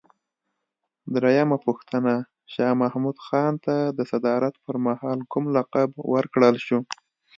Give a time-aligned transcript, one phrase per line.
[1.15, 2.13] درېمه پوښتنه:
[2.53, 6.79] شاه محمود خان ته د صدارت پر مهال کوم لقب ورکړل شو؟